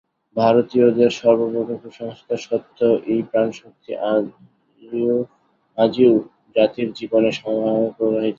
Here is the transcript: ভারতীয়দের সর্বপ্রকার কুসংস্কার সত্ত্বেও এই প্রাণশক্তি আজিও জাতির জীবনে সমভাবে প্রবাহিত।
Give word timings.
ভারতীয়দের 0.35 1.11
সর্বপ্রকার 1.19 1.77
কুসংস্কার 1.83 2.39
সত্ত্বেও 2.47 2.93
এই 3.11 3.21
প্রাণশক্তি 3.29 3.91
আজিও 5.77 6.13
জাতির 6.55 6.89
জীবনে 6.99 7.29
সমভাবে 7.31 7.89
প্রবাহিত। 7.97 8.29